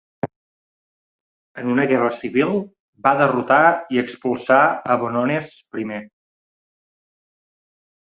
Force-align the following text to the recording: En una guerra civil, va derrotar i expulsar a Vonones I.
En 1.63 1.69
una 1.73 1.85
guerra 1.91 2.07
civil, 2.21 2.57
va 3.09 3.13
derrotar 3.21 3.61
i 3.99 4.03
expulsar 4.07 4.61
a 4.65 4.99
Vonones 5.05 5.55
I. 5.87 5.89